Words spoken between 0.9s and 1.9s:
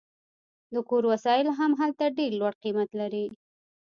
وسایل هم